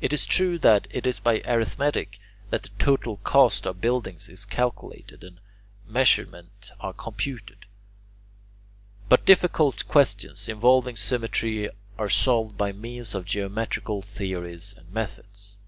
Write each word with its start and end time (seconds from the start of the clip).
It 0.00 0.14
is 0.14 0.24
true 0.24 0.58
that 0.60 0.88
it 0.90 1.06
is 1.06 1.20
by 1.20 1.42
arithmetic 1.44 2.18
that 2.48 2.62
the 2.62 2.70
total 2.78 3.18
cost 3.18 3.66
of 3.66 3.82
buildings 3.82 4.26
is 4.30 4.46
calculated 4.46 5.22
and 5.22 5.40
measurements 5.86 6.72
are 6.80 6.94
computed, 6.94 7.66
but 9.10 9.26
difficult 9.26 9.86
questions 9.86 10.48
involving 10.48 10.96
symmetry 10.96 11.68
are 11.98 12.08
solved 12.08 12.56
by 12.56 12.72
means 12.72 13.14
of 13.14 13.26
geometrical 13.26 14.00
theories 14.00 14.72
and 14.74 14.90
methods. 14.90 15.58